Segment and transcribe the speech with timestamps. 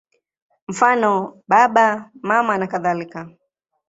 [0.67, 3.29] Mfano: Baba, Mama nakadhalika.